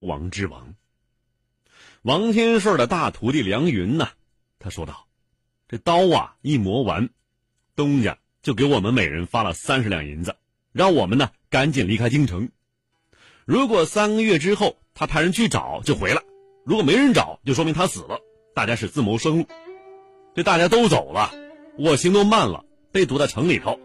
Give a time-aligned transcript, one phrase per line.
[0.00, 0.74] 王之王。
[2.02, 4.10] 王天顺的大徒弟梁云呢，
[4.58, 5.06] 他说道
[5.68, 7.10] ：“这刀啊，一磨完，
[7.74, 10.36] 东家就给我们每人发了三十两银子，
[10.72, 12.50] 让我们呢赶紧离开京城。
[13.44, 16.20] 如果三个月之后他派人去找，就回来；
[16.64, 18.20] 如果没人找，就说明他死了。
[18.54, 19.46] 大家是自谋生路。
[20.34, 21.32] 这大家都走了，
[21.78, 23.80] 我行动慢了，被堵在城里头，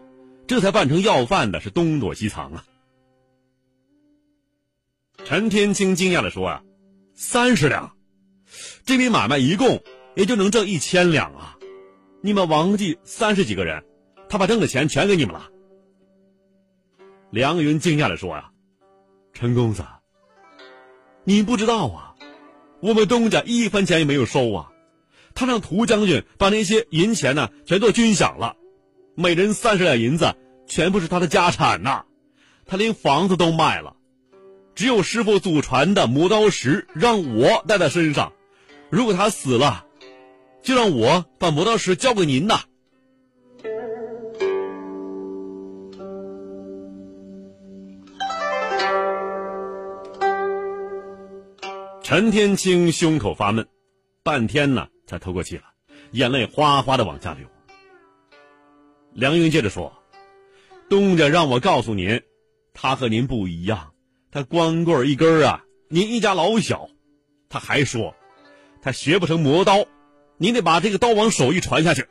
[0.46, 2.64] 这才扮成要饭的，是东躲西藏啊。”
[5.24, 6.62] 陈天清惊讶的说：“啊，
[7.14, 7.96] 三十两。”
[8.84, 9.82] 这笔买卖一共
[10.14, 11.56] 也就能挣一千两啊！
[12.20, 13.84] 你们王记三十几个人，
[14.28, 15.48] 他把挣的钱全给你们了。
[17.30, 18.50] 梁云惊讶的说：“呀，
[19.32, 19.84] 陈公子，
[21.24, 22.14] 你不知道啊，
[22.80, 24.70] 我们东家一分钱也没有收啊！
[25.34, 28.56] 他让涂将军把那些银钱呢全做军饷了，
[29.14, 30.34] 每人三十两银子，
[30.66, 32.04] 全部是他的家产呐！
[32.66, 33.96] 他连房子都卖了，
[34.74, 38.32] 只有师傅祖传的磨刀石让我带在身上。”
[38.90, 39.86] 如果他死了，
[40.62, 42.60] 就让我把磨刀石交给您呐。
[52.02, 53.66] 陈天清胸口发闷，
[54.22, 55.62] 半天呢才透过气了，
[56.10, 57.46] 眼泪哗哗的往下流。
[59.14, 59.90] 梁云接着说
[60.90, 62.20] ：“东家让我告诉您，
[62.74, 63.91] 他和您不一样，
[64.32, 66.88] 他光棍一根啊，您一家老小。
[67.48, 68.16] 他还说。”
[68.84, 69.86] 他学不成磨刀，
[70.38, 72.08] 您得把这个刀王手艺传下去。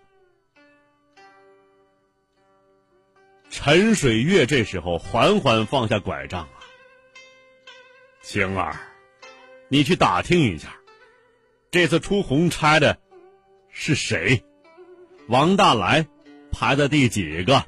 [3.50, 6.64] 陈水月这时候缓缓放下拐杖啊，
[8.24, 8.80] 晴儿，
[9.68, 10.78] 你去打听一下，
[11.72, 12.98] 这次出红差的
[13.70, 14.46] 是谁？
[15.28, 16.08] 王大来
[16.54, 17.66] 排在第几个？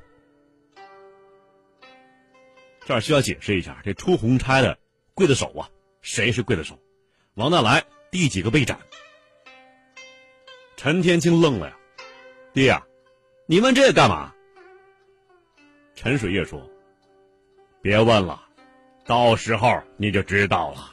[2.85, 4.77] 这儿需要解释一下，这出红差的
[5.15, 5.69] 刽子手啊，
[6.01, 6.79] 谁是刽子手？
[7.35, 7.83] 王大来。
[8.11, 8.77] 第几个被斩？
[10.77, 11.77] 陈天清愣了呀，
[12.53, 12.85] 爹呀，
[13.47, 14.35] 你问这个干嘛？
[15.95, 16.69] 陈水月说
[17.81, 18.47] ：“别问了，
[19.03, 20.91] 到时候你就知道了。”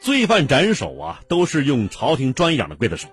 [0.00, 3.08] 罪犯斩首啊，都是用朝廷专养的刽子手。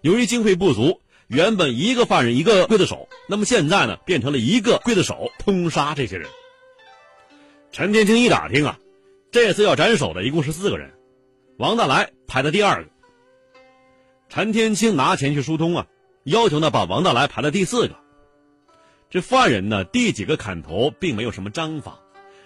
[0.00, 6.28] 由于经费不足，原本一个犯人一个刽子手，那么现在呢，变成了一个刽子手通杀这些人。
[7.72, 8.78] 陈天清一打听啊。
[9.32, 10.94] 这次要斩首的一共是四个人，
[11.58, 12.90] 王大来排在第二个。
[14.28, 15.86] 陈天清拿钱去疏通啊，
[16.22, 17.96] 要求呢把王大来排在第四个。
[19.10, 21.98] 这犯人呢第几个砍头并没有什么章法，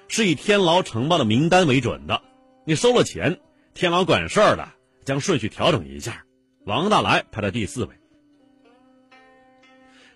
[0.08, 2.22] 是以天牢呈报的名单为准的。
[2.64, 3.40] 你收了钱，
[3.74, 4.68] 天牢管事儿的
[5.04, 6.24] 将顺序调整一下，
[6.64, 7.99] 王大来排在第四位。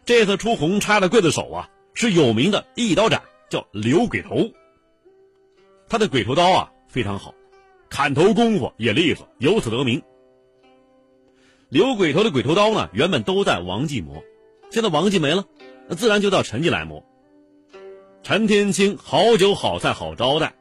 [0.04, 4.50] 这次出红差的刽子手啊是有名的一刀斩，叫刘鬼头。
[5.88, 7.34] 他的鬼头刀啊非常好，
[7.88, 10.02] 砍头功夫也利索，由此得名。
[11.68, 14.22] 刘鬼头的鬼头刀呢，原本都在王继磨，
[14.70, 15.44] 现在王继没了，
[15.88, 17.04] 那自然就到陈记来磨。
[18.22, 20.54] 陈天清好酒好菜好招待，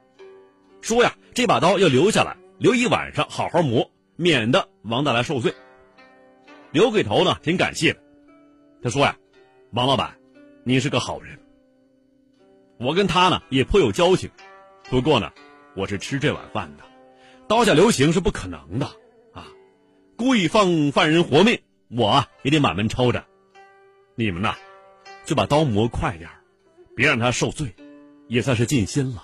[0.81, 5.53] 说呀这把刀要留下来，留一晚上好好磨，免得王大来受罪。
[6.71, 7.99] 刘鬼头呢挺感谢的，
[8.81, 9.15] 他说呀，
[9.73, 10.19] 王老板，
[10.63, 11.39] 你是个好人，
[12.78, 14.29] 我跟他呢也颇有交情。
[14.88, 15.31] 不过呢，
[15.75, 16.84] 我是吃这碗饭的，
[17.47, 18.85] 刀下留情是不可能的
[19.33, 19.47] 啊！
[20.16, 23.25] 故意放犯人活命，我也得满门抄斩。
[24.13, 24.53] 你们呐，
[25.25, 26.29] 就把刀磨快点
[26.95, 27.73] 别让他受罪，
[28.28, 29.23] 也算是尽心了。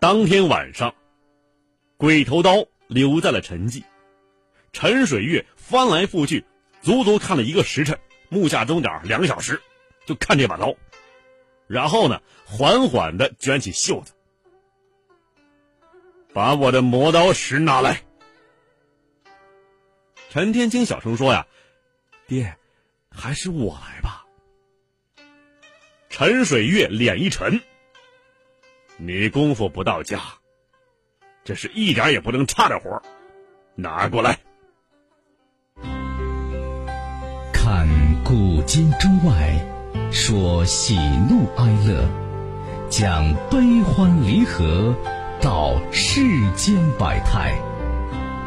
[0.00, 0.94] 当天晚上，
[1.96, 3.84] 鬼头刀留在了陈记。
[4.72, 6.44] 陈水月翻来覆去，
[6.82, 7.98] 足足看了一个时辰，
[8.28, 9.60] 目下钟点两个小时，
[10.04, 10.74] 就看这把刀，
[11.66, 14.12] 然后呢，缓缓的卷起袖子，
[16.34, 18.02] 把我的磨刀石拿来。
[20.28, 21.46] 陈天清小声说：“呀，
[22.26, 22.54] 爹，
[23.10, 24.26] 还是我来吧。”
[26.10, 27.62] 陈水月脸一沉
[28.98, 30.20] ：“你功夫不到家，
[31.46, 33.00] 这是一点也不能差的活
[33.76, 34.38] 拿过来。”
[37.54, 37.88] 看
[38.24, 39.64] 古今中外，
[40.10, 40.96] 说喜
[41.30, 42.08] 怒哀乐，
[42.90, 44.94] 讲悲欢离合，
[45.40, 46.20] 道世
[46.56, 47.56] 间百态，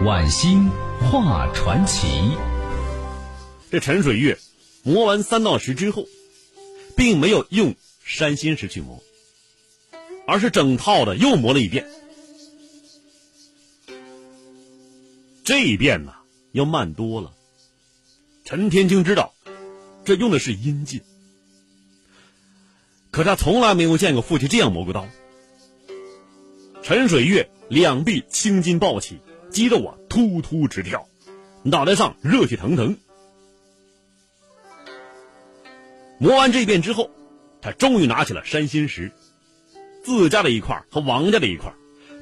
[0.03, 0.69] 晚星
[0.99, 2.37] 画传奇。
[3.71, 4.37] 这陈水月
[4.83, 6.05] 磨完三道石之后，
[6.97, 9.01] 并没有用山心石去磨，
[10.27, 11.85] 而是整套的又磨了一遍。
[15.49, 16.13] 这一遍呢，
[16.51, 17.33] 要慢多了。
[18.45, 19.33] 陈天清知道，
[20.05, 21.01] 这用的是阴劲。
[23.09, 25.07] 可他从来没有见过父亲这样磨过刀。
[26.83, 31.09] 陈水月两臂青筋暴起，肌肉啊突突直跳，
[31.63, 32.95] 脑袋上热气腾腾。
[36.19, 37.09] 磨完这一遍之后，
[37.59, 39.11] 他终于拿起了山心石，
[40.03, 41.73] 自家的一块和王家的一块，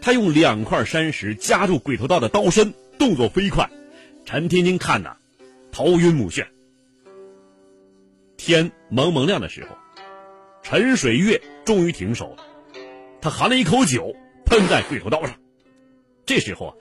[0.02, 3.70] 他用两块山石夹住鬼头刀的刀身，动作飞快。
[4.26, 5.18] 陈天津看的
[5.72, 6.46] 头晕目眩。
[8.36, 9.70] 天蒙蒙亮的时候。
[10.64, 12.44] 陈水月终于停手了，
[13.22, 14.14] 他含了一口酒，
[14.46, 15.34] 喷在鬼头刀上。
[16.26, 16.76] 这时候啊，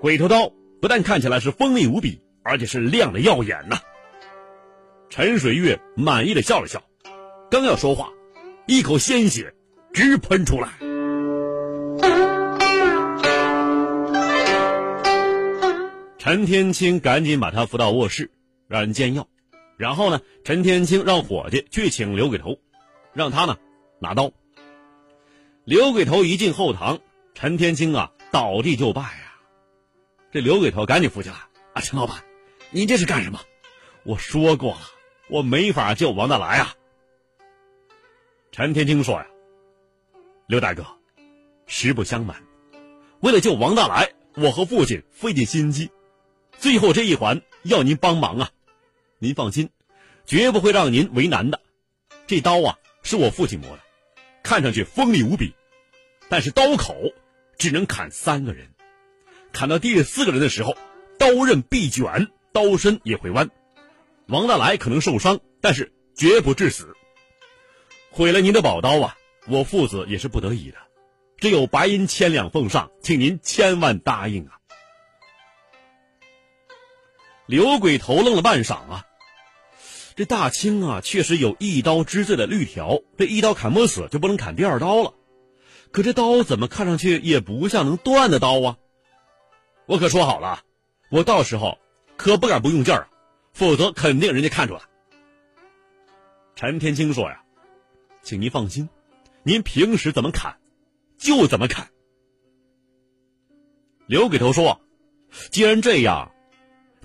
[0.00, 3.78] 鬼头刀不但看起来是锋利无比，而且是亮的耀眼呐。
[5.10, 6.82] 陈水月满意的笑了笑，
[7.50, 8.10] 刚要说话，
[8.66, 9.52] 一口鲜血
[9.92, 10.70] 直喷出来。
[16.26, 18.32] 陈天青赶紧把他扶到卧室，
[18.66, 19.28] 让人煎药，
[19.76, 22.58] 然后呢，陈天青让伙计去请刘鬼头。
[23.12, 23.56] 让他呢
[24.00, 24.32] 拿刀。
[25.62, 26.98] 刘鬼头一进后堂，
[27.32, 29.36] 陈天青啊倒地就拜呀。
[30.32, 31.36] 这刘鬼头赶紧扶起来
[31.74, 32.24] 啊，陈老板，
[32.72, 33.38] 你这是干什么？
[34.02, 34.80] 我说过了，
[35.30, 36.74] 我没法救王大来啊。
[38.50, 39.26] 陈天青说呀
[40.48, 40.84] ：“刘大哥，
[41.68, 42.42] 实不相瞒，
[43.20, 45.88] 为了救王大来，我和父亲费尽心机，
[46.58, 48.50] 最后这一环要您帮忙啊。
[49.18, 49.70] 您放心，
[50.26, 51.60] 绝不会让您为难的。
[52.26, 53.78] 这刀啊。”是我父亲磨的，
[54.42, 55.54] 看上去锋利无比，
[56.28, 57.12] 但是刀口
[57.56, 58.66] 只能砍三个人，
[59.52, 60.76] 砍到第四个人的时候，
[61.20, 63.48] 刀刃必卷，刀身也会弯。
[64.26, 66.96] 王大来可能受伤，但是绝不致死。
[68.10, 69.16] 毁了您的宝刀啊，
[69.46, 70.78] 我父子也是不得已的，
[71.38, 74.58] 只有白银千两奉上，请您千万答应啊！
[77.46, 79.06] 刘鬼头愣了半晌啊。
[80.14, 85.14] 这大清啊，确实有一刀之罪的律条，这一刀砍不死就不能砍第二刀了。
[85.92, 88.76] 可这刀怎么看上去也不像能断的刀啊！
[89.86, 90.62] 我可说好了，
[91.10, 91.78] 我到时候
[92.16, 93.08] 可不敢不用劲儿，
[93.52, 94.80] 否则肯定人家看出来。
[96.54, 97.42] 陈天青说呀
[98.22, 98.88] ：“请您放心，
[99.42, 100.56] 您平时怎么砍，
[101.18, 101.88] 就怎么砍。”
[104.08, 104.80] 刘鬼头说
[105.52, 106.32] ：“既然这样，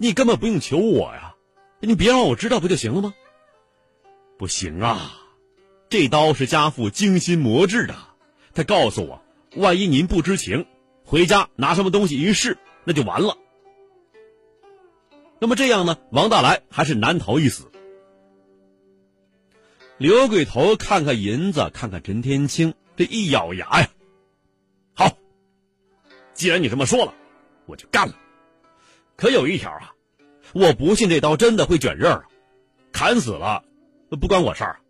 [0.01, 1.35] 你根本不用求我呀。”
[1.83, 3.15] 你别让我知道不就行了吗？
[4.37, 5.13] 不行啊，
[5.89, 7.95] 这刀是家父精心磨制的。
[8.53, 9.23] 他告诉我，
[9.55, 10.67] 万一您不知情，
[11.03, 13.35] 回家拿什么东西一试，那就完了。
[15.39, 17.71] 那么这样呢，王大来还是难逃一死。
[19.97, 23.89] 刘鬼头看看银子，看看陈天青，这一咬牙呀，
[24.93, 25.17] 好，
[26.35, 27.13] 既然你这么说了，
[27.65, 28.13] 我就干了。
[29.21, 29.93] 可有一条啊。
[30.51, 32.25] 我不信这刀真的会卷刃儿，
[32.91, 33.63] 砍死了，
[34.19, 34.81] 不关我事儿。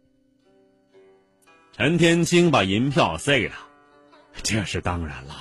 [1.74, 3.57] 陈天青把银票塞给他，
[4.42, 5.36] 这是当然了。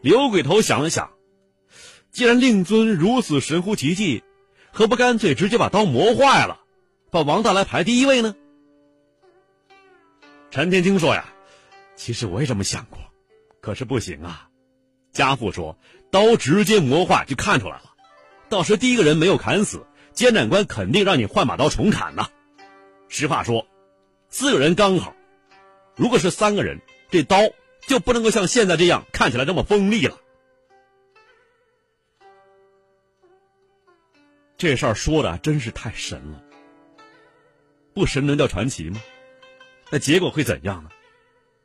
[0.00, 1.12] 刘鬼头想了想，
[2.10, 4.24] 既然令尊如此神乎其技，
[4.72, 6.60] 何不干脆直接把刀磨坏了，
[7.12, 8.34] 把王大来排第一位呢？
[10.50, 11.32] 陈天青说呀
[11.94, 12.98] ：“其实我也这么想过，
[13.60, 14.50] 可是不行啊。
[15.12, 15.78] 家父说。”
[16.10, 17.94] 刀直接磨坏就看出来了，
[18.48, 22.28] 到时第一个人没有砍死，监斩官肯定让你换把刀重砍呐。
[23.08, 23.66] 实话说，
[24.28, 25.14] 四个人刚好，
[25.96, 27.38] 如果是三个人，这刀
[27.86, 30.18] 就不能够像现在这样看起来这么锋利了。
[34.56, 36.42] 这事儿说的真是太神了，
[37.92, 39.00] 不神能叫传奇吗？
[39.90, 40.90] 那结果会怎样呢？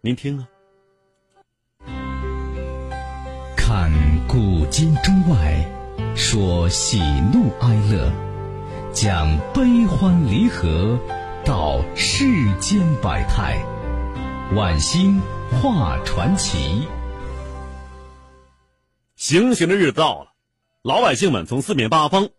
[0.02, 0.48] 您听啊。
[3.56, 3.92] 看
[4.32, 5.70] 古今中外，
[6.16, 7.02] 说喜
[7.34, 8.10] 怒哀乐，
[8.94, 10.98] 讲悲欢离合，
[11.44, 12.24] 道世
[12.58, 13.62] 间百态，
[14.56, 15.20] 晚星
[15.52, 16.88] 画传奇。
[19.18, 20.28] 行刑的日子到了，
[20.82, 22.30] 老百姓们从四面八方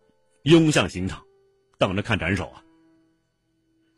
[0.41, 1.21] 涌向刑场，
[1.77, 2.63] 等着看斩首啊。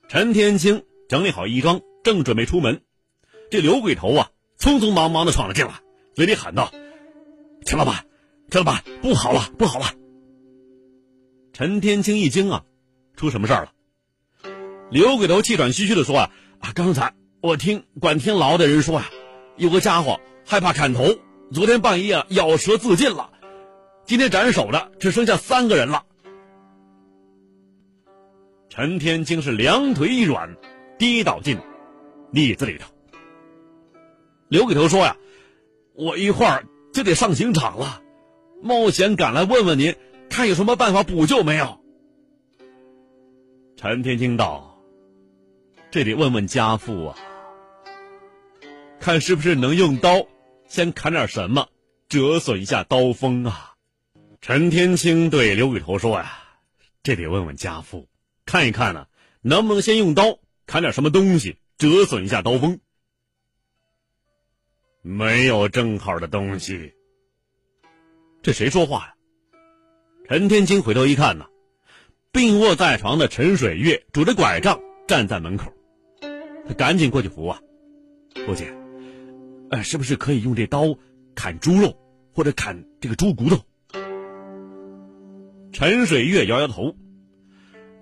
[0.10, 2.82] 陈天青整理好衣装，正准备出门，
[3.50, 5.76] 这刘鬼头啊，匆匆忙忙的闯了进来，
[6.14, 6.70] 嘴里喊道。
[7.66, 8.06] 陈老板，
[8.52, 9.88] 陈老板，不好了，不好了！
[11.52, 12.64] 陈天青一惊啊，
[13.16, 13.72] 出什么事儿了？
[14.92, 19.10] 刘鬼头气喘吁吁的说啊啊，刚才我听管天牢的人说啊，
[19.58, 21.06] 有个家伙害怕砍头，
[21.52, 23.32] 昨天半夜咬舌自尽了，
[24.06, 26.06] 今天斩首的只剩下三个人了。
[28.70, 30.56] 陈天青是两腿一软，
[31.00, 31.58] 跌倒进
[32.32, 32.88] 栗子里头。
[34.50, 35.18] 刘鬼头说呀，
[35.96, 36.64] 我一会儿。
[36.96, 38.02] 就得上刑场了，
[38.64, 39.94] 冒险赶来问问您，
[40.30, 41.78] 看有什么办法补救没有。
[43.76, 44.82] 陈天清道
[45.92, 47.18] ：“这得问问家父啊，
[49.02, 50.26] 看是不是能用刀
[50.70, 51.68] 先砍点什么，
[52.08, 53.74] 折损一下刀锋啊。”
[54.40, 56.32] 陈天清对刘鬼头说：“呀，
[57.04, 58.08] 这得问问家父，
[58.46, 59.08] 看一看呢，
[59.42, 62.80] 能不能先用刀砍点什么东西，折损一下刀锋。”
[65.08, 66.94] 没有正好的东西。
[68.42, 69.14] 这谁说话呀？
[70.28, 71.46] 陈天清回头一看呢，
[72.32, 75.72] 病卧在床的陈水月拄着拐杖站在门口，
[76.68, 77.62] 他赶紧过去扶啊，
[78.48, 78.66] 父亲，
[79.70, 80.98] 呃，是不是可以用这刀
[81.36, 81.96] 砍猪肉，
[82.34, 83.58] 或者砍这个猪骨头？
[85.72, 86.96] 陈水月摇摇头，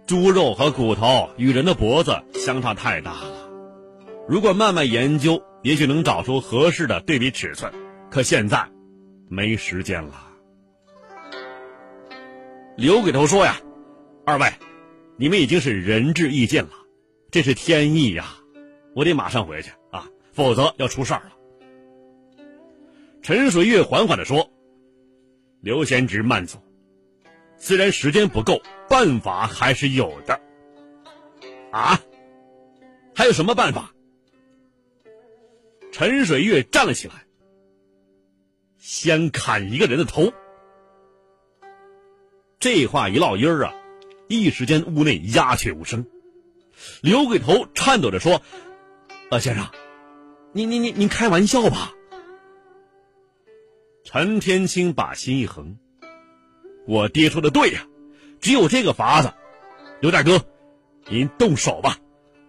[0.07, 3.49] 猪肉和骨头与人的脖子相差太大了，
[4.29, 7.71] 如果慢慢研究，也许能找出合适的对比尺寸，
[8.11, 8.69] 可现在
[9.29, 10.29] 没时间了。
[12.75, 13.55] 刘鬼头说呀
[14.25, 14.51] ：“二位，
[15.15, 16.71] 你们已经是仁至义尽了，
[17.31, 18.25] 这是天意呀，
[18.93, 21.33] 我得马上回去啊，否则要出事儿了。”
[23.23, 24.51] 陈水月缓缓的说
[25.61, 26.61] ：“刘贤侄慢走。”
[27.57, 30.41] 虽然时间不够，办法还是有的。
[31.71, 31.97] 啊，
[33.15, 33.93] 还有什么办法？
[35.93, 37.13] 陈水月站了起来，
[38.79, 40.33] 先砍一个人的头。
[42.59, 43.73] 这话一落音儿啊，
[44.27, 46.07] 一时间屋内鸦雀无声。
[47.01, 48.41] 刘鬼头颤抖着说
[49.29, 49.69] ：“呃，先生，
[50.51, 51.93] 您您您您开玩笑吧？”
[54.03, 55.77] 陈天清把心一横。
[56.87, 57.85] 我爹说的对呀，
[58.41, 59.31] 只有这个法子。
[60.01, 60.43] 刘大哥，
[61.07, 61.99] 您动手吧，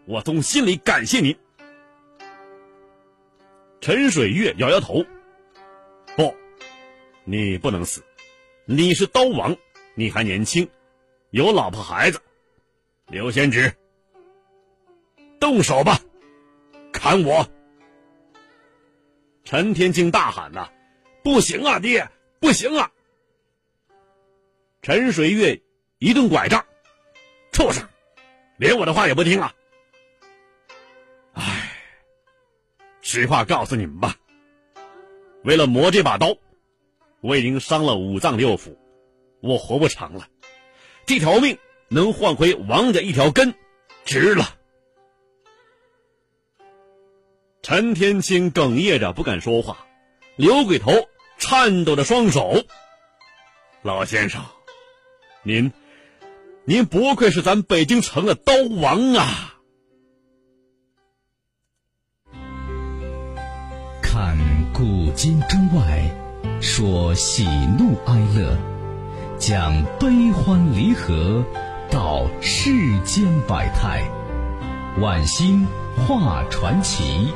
[0.07, 1.37] 我从心里感谢您。
[3.85, 5.05] 陈水月摇摇头
[6.17, 6.35] ：“不，
[7.25, 8.03] 你不能死，
[8.65, 9.55] 你是刀王，
[9.95, 10.67] 你还年轻，
[11.33, 12.19] 有老婆孩子。
[13.09, 13.71] 刘贤侄，
[15.39, 16.01] 动手吧，
[16.95, 17.47] 砍我！”
[19.45, 20.67] 陈天清大喊：“呐，
[21.23, 22.09] 不行啊，爹，
[22.41, 22.91] 不行啊！”
[24.81, 25.61] 陈水月
[25.99, 26.65] 一顿拐杖，
[27.53, 27.87] 畜生，
[28.57, 29.55] 连我的话也不听啊！
[33.07, 34.17] 实话告诉你们吧，
[35.45, 36.39] 为了磨这把刀，
[37.21, 38.79] 我已经伤了五脏六腑，
[39.41, 40.27] 我活不长了。
[41.05, 41.59] 这条命
[41.89, 43.55] 能换回王家一条根，
[44.07, 44.57] 值了。
[47.61, 49.87] 陈天清哽咽着不敢说话，
[50.37, 50.91] 刘鬼头
[51.37, 52.65] 颤抖着双手，
[53.83, 54.43] 老先生。
[55.43, 55.71] 您，
[56.65, 59.54] 您不愧是咱北京城的刀王啊！
[64.75, 66.03] 古今中外，
[66.61, 67.47] 说喜
[67.79, 68.59] 怒哀乐，
[69.39, 71.45] 讲悲欢离合，
[71.93, 74.03] 道世间百态，
[75.01, 75.65] 晚星
[75.97, 77.33] 画传奇。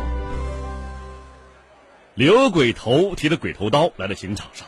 [2.17, 4.67] 刘鬼头提着鬼头刀来到刑场上，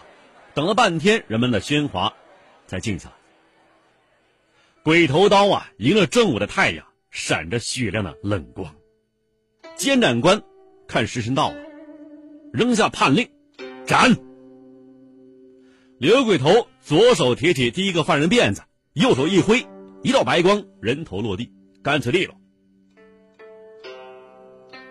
[0.55, 2.15] 等了半天，人们的喧哗
[2.69, 3.15] 才静下来。
[4.85, 8.73] 鬼头刀啊，迎着正午的太阳，闪着雪亮的冷光。
[9.75, 10.41] 监斩官
[10.87, 11.57] 看时辰到了，
[12.53, 13.29] 扔下判令，
[13.87, 14.17] 斩。
[15.99, 18.63] 刘鬼头左手提起第一个犯人辫子，
[18.95, 19.67] 右手一挥，
[20.03, 21.53] 一道白光，人头落地，
[21.83, 22.35] 干脆利落。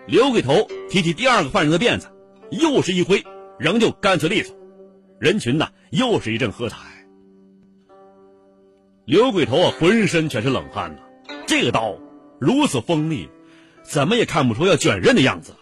[0.06, 2.08] 刘鬼头提起第二个犯人的辫子，
[2.50, 3.22] 又是一挥，
[3.58, 4.56] 仍旧干脆利索，
[5.18, 6.78] 人群呐，又是一阵喝彩。
[9.04, 11.02] 刘鬼头啊，浑身全是冷汗呐！
[11.46, 11.98] 这个刀
[12.40, 13.28] 如此锋利，
[13.82, 15.54] 怎么也看不出要卷刃的样子。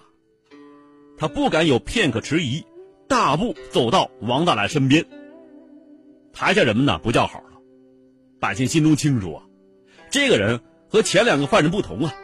[1.18, 2.64] 他不敢有片刻迟疑，
[3.08, 5.04] 大步走到王大来身边。
[6.32, 7.60] 台下人们呢不叫好了，
[8.38, 9.42] 百姓心中清楚啊，
[10.10, 12.14] 这个人和前两个犯人不同啊，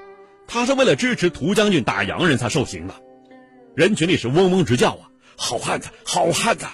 [0.47, 2.95] 他是为了支持涂将军打洋人才受刑的。
[3.75, 6.65] 人群里是嗡嗡直叫啊，好汉子，好汉子！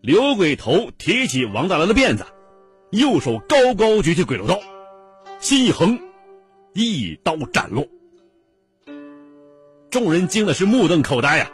[0.00, 2.26] 刘鬼头提起王大来的辫子，
[2.90, 4.58] 右手高高举起鬼头刀，
[5.38, 6.00] 心一横，
[6.74, 7.86] 一刀斩落。
[9.92, 11.50] 众人惊的是目瞪口呆呀，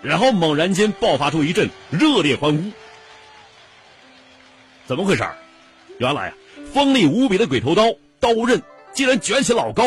[0.00, 2.72] 然后猛然间爆发出一阵热烈欢呼。
[4.86, 5.22] 怎么回事？
[5.98, 6.34] 原来啊，
[6.72, 8.62] 锋利无比的鬼头刀刀刃
[8.94, 9.84] 竟然卷起老高，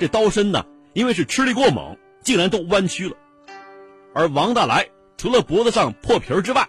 [0.00, 3.16] 这刀身呢，因为是吃力过猛，竟然都弯曲了。
[4.12, 6.68] 而王大来除了脖子上破皮之外，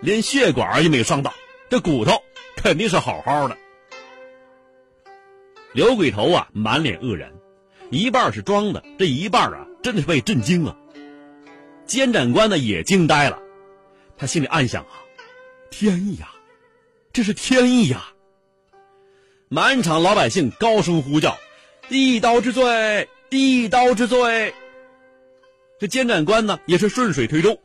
[0.00, 1.34] 连血管也没有伤到，
[1.68, 2.22] 这骨头
[2.56, 3.58] 肯定是好好的。
[5.74, 7.30] 刘鬼头啊，满脸愕然，
[7.92, 10.74] 一半是装的，这一半啊，真的是被震惊了。
[11.84, 13.38] 监斩官呢也惊呆了，
[14.16, 15.04] 他心里暗想啊，
[15.70, 16.30] 天意呀，
[17.12, 18.14] 这是天意呀！
[19.50, 21.36] 满场老百姓高声呼叫
[21.90, 24.54] ：“一刀之罪，一刀之罪！”
[25.78, 27.60] 这监斩官呢，也是顺水推舟。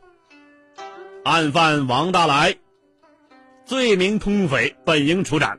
[1.24, 2.54] 案犯王大来，
[3.64, 5.58] 罪名通匪，本应处斩，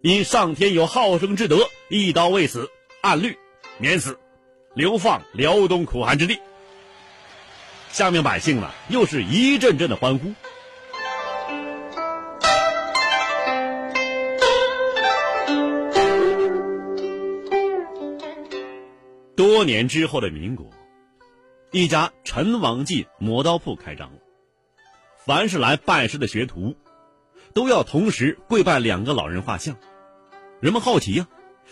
[0.00, 2.70] 因上天有好生之德，一刀未死，
[3.02, 3.36] 按律
[3.80, 4.18] 免死，
[4.74, 6.38] 流放辽东苦寒之地。
[7.90, 10.34] 下面百姓呢，又是一阵阵的欢呼。
[19.34, 20.68] 多年之后的民国，
[21.70, 24.18] 一家陈王记磨刀铺开张了。
[25.24, 26.76] 凡是来拜师的学徒，
[27.54, 29.74] 都要同时跪拜两个老人画像。
[30.60, 31.26] 人们好奇呀，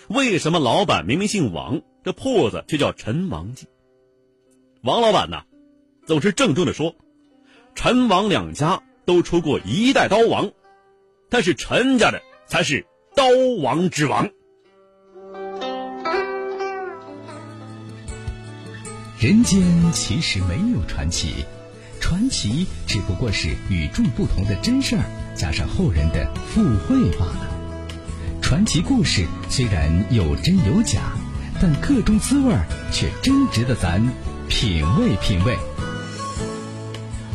[0.09, 3.67] 为什么老板明明姓王，这铺子却叫陈王记？
[4.83, 5.43] 王老板呢？
[6.07, 6.95] 总是郑重的说
[7.77, 10.51] ：“陈王两家都出过一代刀王，
[11.29, 13.25] 但是陈家的才是刀
[13.61, 14.31] 王之王。”
[19.21, 19.61] 人间
[19.93, 21.45] 其实没有传奇，
[22.01, 27.48] 传奇只不过是与众不同的真事儿加上后人的附会罢了。
[28.43, 31.13] 传奇故事虽然有真有假，
[31.61, 32.55] 但各种滋味
[32.93, 34.03] 却真值得咱
[34.49, 35.57] 品味品味。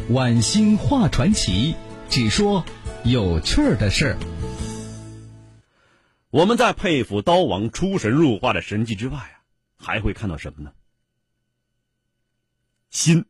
[0.10, 1.76] 晚星画传奇，
[2.10, 2.66] 只说
[3.04, 4.18] 有趣儿的事儿。
[6.32, 9.46] 我们在佩服刀王出神入化的神迹之外啊，
[9.78, 10.74] 还会看到什么呢？
[12.90, 13.26] 心。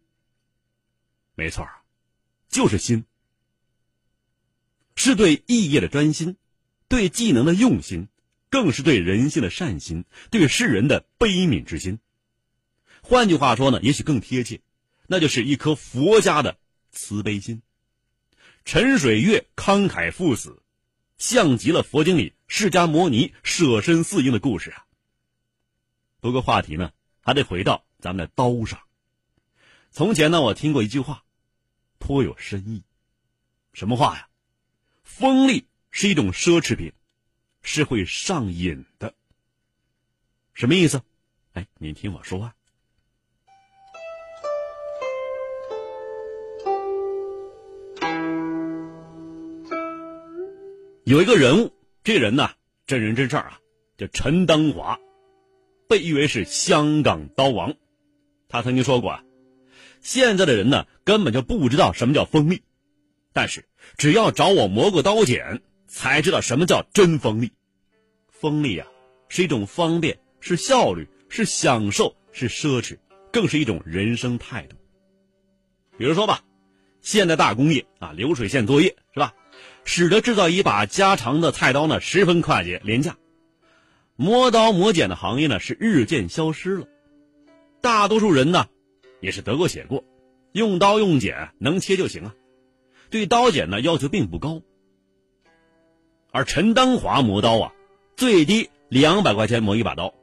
[1.36, 1.68] 没错
[2.48, 3.06] 就是心。
[4.96, 6.38] 是对异业的专心，
[6.94, 8.08] 对技能的用心，
[8.52, 11.98] 更是对人性的善心，对世人的悲悯之心。
[13.02, 14.62] 换句话说呢，也许更贴切，
[15.08, 16.60] 那就是一颗佛家的。
[16.92, 17.64] 慈悲心，
[18.64, 20.62] 陈水月慷慨赴死，
[21.18, 24.86] 像极了佛经里释迦摩尼舍身饲鹰的故事啊。
[26.20, 28.80] 不过话题呢，还得回到咱们的刀上。
[29.90, 31.24] 从前呢，我听过一句话，
[31.98, 32.84] 颇有深意。
[33.74, 34.28] 什么话呀？
[35.04, 36.92] 锋利是一种奢侈品，
[37.62, 39.14] 是会上瘾的。
[40.56, 41.04] 什么意思？
[41.54, 42.56] 哎，您听我说啊。
[51.04, 51.72] 有一个人物，
[52.04, 52.50] 这人呢，
[52.88, 53.60] 真人真事儿啊，
[53.96, 55.00] 叫陈登华，
[55.88, 57.76] 被誉为是香港刀王。
[58.50, 59.24] 他曾经说过啊，
[60.02, 62.64] 现在的人呢，根本就不知道什么叫锋利，
[63.32, 65.62] 但是只要找我磨过刀剪，
[65.94, 67.54] 才知道什么叫真锋利。
[68.28, 68.88] 锋利啊，
[69.30, 72.98] 是一种方便，是效率，是享受，是奢侈，
[73.32, 74.76] 更是一种人生态度。
[75.96, 76.42] 比如说吧，
[77.00, 79.36] 现代大工业啊，流水线作业是吧？
[79.84, 83.16] 使得制造一把加长的菜刀呢十分快捷廉价，
[84.16, 86.88] 磨刀磨剪的行业呢是日渐消失了。
[87.82, 88.66] 大多数人呢
[89.22, 90.04] 也是得过且过，
[90.54, 92.36] 用刀用剪能切就行啊，
[93.12, 94.64] 对刀剪呢要求并不高。
[96.34, 97.74] 而陈丹华磨刀啊，
[98.18, 100.16] 最低两百块钱磨一把刀，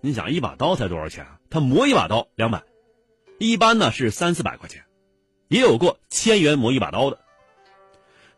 [0.00, 1.40] 你想一把刀才多少钱啊？
[1.50, 2.62] 他磨一把刀两百，
[3.40, 4.84] 一般呢是三四百块钱，
[5.48, 7.18] 也有过千元磨一把刀的。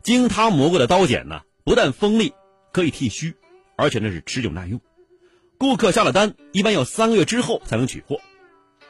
[0.01, 2.33] 经他磨过的刀剪呢，不但锋利，
[2.73, 3.35] 可以剃须，
[3.75, 4.81] 而且那是持久耐用。
[5.59, 8.19] 顾客下了单，一般要三个月之后才能取货。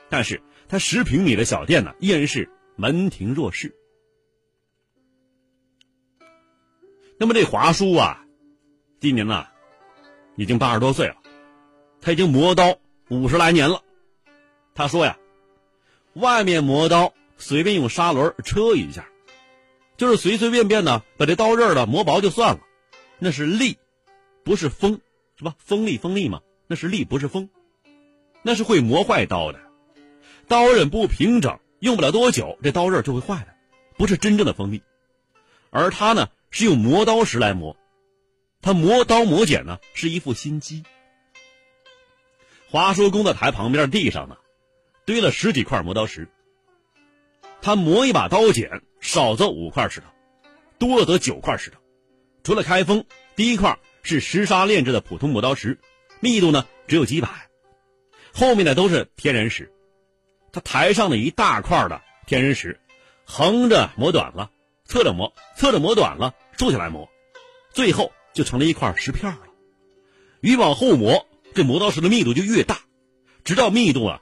[0.07, 3.75] 但是他十平米的小店呢，依然是门庭若市。
[7.17, 8.20] 那么这华叔啊，
[9.01, 9.47] 今年呢，
[10.35, 11.15] 已经八十多岁了，
[12.01, 12.77] 他已经磨刀
[13.09, 13.81] 五十来年了。
[14.75, 15.17] 他说呀，
[16.13, 19.07] 外面磨刀随便用砂轮车一下。
[19.97, 22.59] 就是随随便便呢，把这刀刃呢磨薄就算了，
[23.17, 23.79] 那是利，
[24.43, 25.01] 不是锋，
[25.35, 25.55] 是吧？
[25.57, 27.49] 锋利锋利嘛，那是利，不是锋，
[28.43, 29.59] 那是会磨坏刀的。
[30.47, 33.55] 刀刃不平整，用不了多久，这刀刃就会坏的，
[33.97, 34.83] 不是真正的锋利。
[35.71, 37.75] 而他呢，是用磨刀石来磨，
[38.61, 40.83] 他磨刀磨剪呢，是一副心机。
[42.69, 44.37] 华叔公的台旁边地上呢，
[45.05, 46.29] 堆了十几块磨刀石。
[47.61, 50.07] 他磨一把刀剪，少则五块石头，
[50.77, 51.79] 多则九块石头。
[52.43, 55.79] 除了开封，第一块是石沙炼制的普通磨刀石，
[56.19, 57.49] 密度呢只有几百，
[58.33, 59.71] 后面的都是天然石。
[60.51, 62.79] 他台上的一大块的天然石，
[63.25, 64.51] 横着磨短了，
[64.85, 67.09] 侧着磨，侧着磨短了，竖起来磨，
[67.71, 69.41] 最后就成了一块石片了。
[70.41, 72.79] 越往后磨，这磨刀石的密度就越大，
[73.43, 74.21] 直到密度啊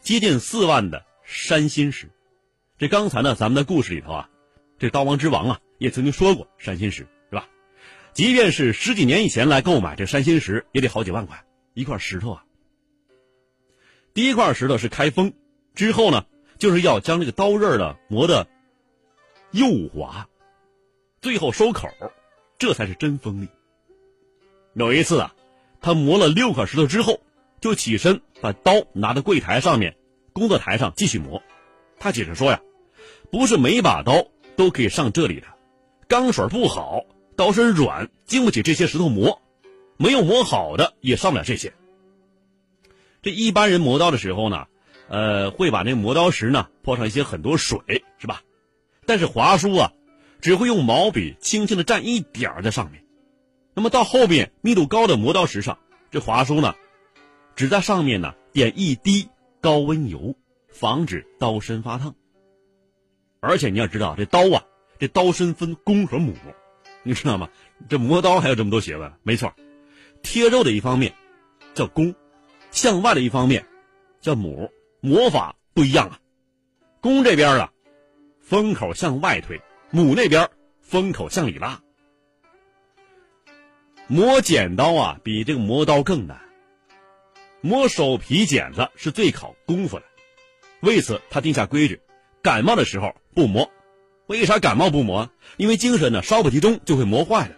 [0.00, 2.10] 接近四万的山心石。
[2.78, 4.30] 这刚才呢，咱们的故事里头啊，
[4.78, 7.48] 这刀王之王啊，也曾经说过山心石，是吧？
[8.12, 12.44] 即便是十几年以前来购买这山心石，也得好几万块一块石头啊。
[14.14, 15.32] 第一块石头是开封，
[15.74, 16.26] 之后呢，
[16.58, 18.48] 就是要将这个刀刃呢磨的
[19.52, 20.28] 幼滑，
[21.20, 21.88] 最后收口，
[22.62, 23.48] 这才是真锋利。
[24.74, 25.34] 有一次啊，
[25.80, 27.20] 他磨了六块石头之后，
[27.60, 29.96] 就起身把刀拿到柜台上面，
[30.32, 31.42] 工作台上继续磨。
[31.98, 32.62] 他解释说呀，
[33.32, 35.48] 不是每把刀都可以上这里的，
[36.06, 39.42] 钢水不好，刀身软，经不起这些石头磨，
[39.96, 41.72] 没有磨好的也上不了这些。
[43.22, 44.68] 这一般人磨刀的时候呢，
[45.08, 48.42] 呃，会把那磨刀石呢泼上一些很多水，是吧？
[49.04, 49.92] 但是华叔啊，
[50.42, 53.02] 只会用毛笔轻轻的蘸一点儿在上面。
[53.74, 55.78] 那么到后面密度高的磨刀石上，
[56.10, 56.74] 这华叔呢，
[57.56, 59.28] 只在上面呢点一滴
[59.60, 60.34] 高温油，
[60.68, 62.14] 防止刀身发烫。
[63.40, 64.64] 而且你要知道，这刀啊，
[64.98, 66.34] 这刀身分公和母，
[67.02, 67.48] 你知道吗？
[67.88, 69.12] 这磨刀还有这么多学问。
[69.22, 69.54] 没错，
[70.22, 71.14] 贴肉的一方面
[71.72, 72.14] 叫公。
[72.72, 73.66] 向外的一方面，
[74.20, 76.18] 叫母，磨法不一样啊。
[77.00, 77.72] 公这边啊，
[78.40, 79.58] 封口向外推；
[79.94, 80.48] 母那边
[80.80, 81.82] 封口向里拉。
[84.06, 86.40] 磨剪刀啊，比这个磨刀更难。
[87.60, 90.04] 磨手皮剪子是最考功夫的，
[90.80, 92.00] 为此他定下规矩：
[92.42, 93.70] 感冒的时候不磨。
[94.28, 95.30] 为啥感冒不磨？
[95.58, 97.54] 因为精神呢稍不集中就会磨坏了。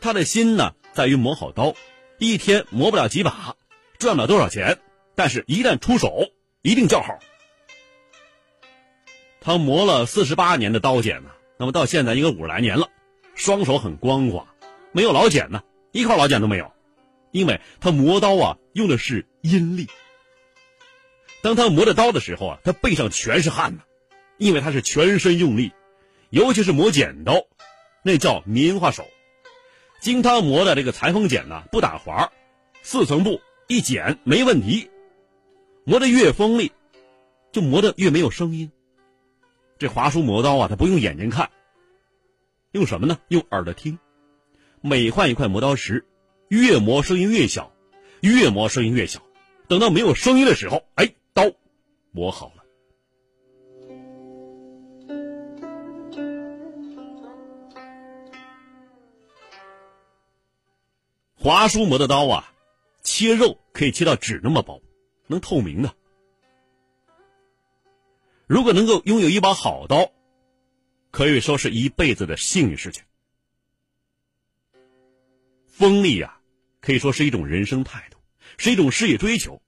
[0.00, 1.74] 他的心呢在于磨好刀，
[2.18, 3.56] 一天磨不了几把。
[3.98, 4.78] 赚不了多少钱，
[5.16, 6.28] 但是一旦出手，
[6.62, 7.18] 一定叫好。
[9.44, 11.28] 他磨了四十八年的刀剪呢，
[11.58, 12.88] 那么到现在应该五十来年了，
[13.34, 14.46] 双手很光滑，
[14.90, 16.72] 没有老茧呢，一块老茧都没有，
[17.30, 19.86] 因为他磨刀啊用的是阴力。
[21.42, 23.82] 当他磨着刀的时候啊，他背上全是汗呢，
[24.38, 25.72] 因为他是全身用力，
[26.30, 27.44] 尤其是磨剪刀，
[28.02, 29.04] 那叫棉花手。
[30.00, 32.32] 经他磨的这个裁缝剪呢，不打滑，
[32.82, 33.42] 四层布。
[33.66, 34.90] 一剪没问题，
[35.84, 36.72] 磨得越锋利，
[37.50, 38.70] 就磨得越没有声音。
[39.78, 41.50] 这华叔磨刀啊，他不用眼睛看，
[42.72, 43.18] 用什么呢？
[43.28, 43.98] 用耳朵听。
[44.80, 46.06] 每换一块磨刀石，
[46.48, 47.72] 越磨声音越小，
[48.20, 49.22] 越磨声音越小。
[49.68, 51.50] 等到没有声音的时候，哎，刀
[52.12, 52.64] 磨好了。
[61.34, 62.50] 华叔磨的刀啊。
[63.06, 64.80] 切肉可以切到纸那么薄，
[65.26, 65.94] 能透明的。
[68.46, 70.12] 如果能够拥有一把好刀，
[71.10, 73.02] 可以说是一辈子的幸运事情。
[75.66, 76.38] 锋利呀，
[76.80, 78.18] 可以说是一种人生态度，
[78.58, 79.62] 是一种事业追求。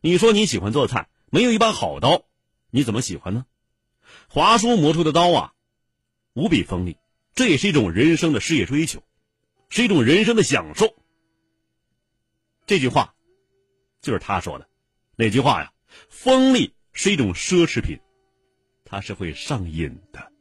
[0.00, 2.24] 你说你喜欢做菜，没有一把好刀，
[2.70, 3.46] 你怎么喜欢呢？
[4.28, 5.52] 华叔磨出的刀啊，
[6.34, 6.98] 无比锋利，
[7.34, 9.02] 这也是一种人生的事业追求，
[9.68, 10.94] 是一种人生的享受。
[12.66, 13.14] 这句话，
[14.00, 14.68] 就是他说的，
[15.16, 15.72] 哪句话呀？
[16.08, 18.00] 锋利是一种奢侈品，
[18.84, 20.32] 它是会上瘾的。